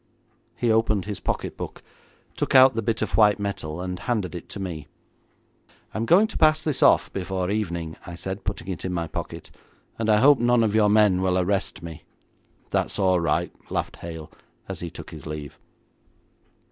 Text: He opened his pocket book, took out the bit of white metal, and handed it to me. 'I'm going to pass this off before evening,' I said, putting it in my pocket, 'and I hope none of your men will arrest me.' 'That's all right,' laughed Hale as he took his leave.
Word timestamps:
He 0.55 0.71
opened 0.71 1.05
his 1.05 1.19
pocket 1.19 1.55
book, 1.55 1.83
took 2.35 2.55
out 2.55 2.73
the 2.73 2.81
bit 2.81 3.03
of 3.03 3.15
white 3.17 3.37
metal, 3.39 3.79
and 3.79 3.99
handed 3.99 4.33
it 4.33 4.49
to 4.49 4.59
me. 4.59 4.87
'I'm 5.93 6.07
going 6.07 6.25
to 6.25 6.39
pass 6.39 6.63
this 6.63 6.81
off 6.81 7.13
before 7.13 7.51
evening,' 7.51 7.95
I 8.07 8.15
said, 8.15 8.43
putting 8.43 8.67
it 8.69 8.83
in 8.83 8.93
my 8.95 9.05
pocket, 9.05 9.51
'and 9.99 10.09
I 10.09 10.17
hope 10.17 10.39
none 10.39 10.63
of 10.63 10.73
your 10.73 10.89
men 10.89 11.21
will 11.21 11.37
arrest 11.37 11.83
me.' 11.83 12.03
'That's 12.71 12.97
all 12.97 13.19
right,' 13.19 13.53
laughed 13.69 13.97
Hale 13.97 14.31
as 14.67 14.79
he 14.79 14.89
took 14.89 15.11
his 15.11 15.27
leave. 15.27 15.59